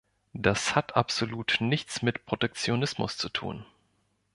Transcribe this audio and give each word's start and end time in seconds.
Das 0.33 0.73
hat 0.73 0.95
absolut 0.95 1.57
nichts 1.59 2.01
mit 2.01 2.25
Protektionismus 2.25 3.17
zu 3.17 3.29
tun. 3.29 3.67